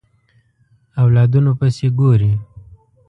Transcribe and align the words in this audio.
اولادونو 1.03 1.51
پسې 1.59 1.87
ګوري 1.99 2.31